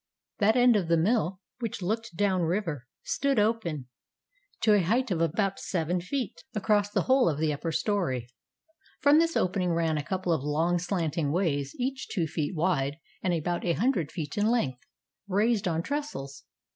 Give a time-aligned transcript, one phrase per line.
[0.39, 3.85] That end of the mill which looked down river stood open,
[4.61, 8.27] to a height of about seven feet, across the whole of the upper story.
[8.99, 13.31] From this opening ran a couple of long slanting ways each two feet wide and
[13.31, 14.79] about a hundred feet in length,
[15.27, 16.45] raised on trestles.